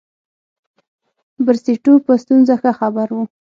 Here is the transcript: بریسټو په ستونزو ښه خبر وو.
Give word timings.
بریسټو 1.45 1.93
په 2.05 2.13
ستونزو 2.21 2.53
ښه 2.61 2.71
خبر 2.79 3.07
وو. 3.11 3.21